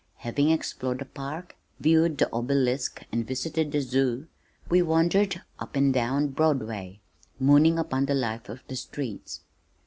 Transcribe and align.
Having 0.15 0.49
explored 0.49 0.97
the 0.97 1.05
park, 1.05 1.55
viewed 1.79 2.17
the 2.17 2.27
obelisk 2.33 3.03
and 3.11 3.27
visited 3.27 3.71
the 3.71 3.81
zoo, 3.81 4.25
we 4.67 4.81
wandered 4.81 5.43
up 5.59 5.75
and 5.75 5.93
down 5.93 6.29
Broadway, 6.29 7.01
mooning 7.39 7.77
upon 7.77 8.07
the 8.07 8.15
life 8.15 8.49
of 8.49 8.63
the 8.67 8.75
streets. 8.75 9.41